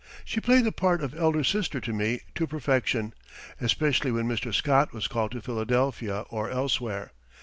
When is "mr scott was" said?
4.27-5.07